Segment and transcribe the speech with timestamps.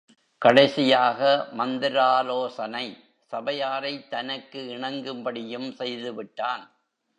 [0.41, 1.19] கடைசியாக
[1.51, 2.85] மந்திராலோசனை
[3.31, 6.63] சபையாரைத் தனக்கு இணங்கும்படியும் செய்துவிட்டான்.